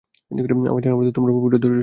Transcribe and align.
আমার 0.69 0.81
জানা 0.83 0.95
মতে 0.97 1.11
তোমরা 1.11 1.31
পবিত্র, 1.35 1.55
ধৈর্যশীল। 1.55 1.79